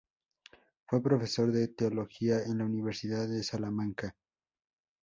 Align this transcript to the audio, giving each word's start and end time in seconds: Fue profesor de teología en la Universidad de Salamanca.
Fue 0.87 1.03
profesor 1.03 1.51
de 1.51 1.67
teología 1.67 2.41
en 2.43 2.57
la 2.57 2.65
Universidad 2.65 3.27
de 3.29 3.43
Salamanca. 3.43 4.15